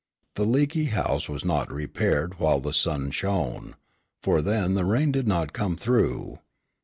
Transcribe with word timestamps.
The 0.33 0.45
leaky 0.45 0.85
house 0.85 1.29
was 1.29 1.45
not 1.45 1.71
repaired 1.71 2.39
while 2.39 2.59
the 2.59 2.73
sun 2.73 3.11
shone, 3.11 3.75
for 4.23 4.41
then 4.41 4.73
the 4.73 4.83
rain 4.83 5.11
did 5.11 5.27
not 5.27 5.53
come 5.53 5.75
through. 5.75 6.39